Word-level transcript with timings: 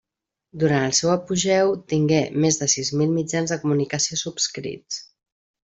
Durant 0.61 0.85
el 0.85 0.95
seu 0.99 1.11
apogeu 1.15 1.73
tingué 1.93 2.23
més 2.45 2.59
de 2.63 2.71
sis 2.77 2.91
mil 3.03 3.15
mitjans 3.19 3.55
de 3.55 3.61
comunicació 3.67 4.23
subscrits. 4.27 5.03